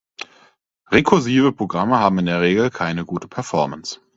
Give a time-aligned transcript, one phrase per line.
[0.89, 3.99] Rekursive Programme haben in der Regel keine gute Performance.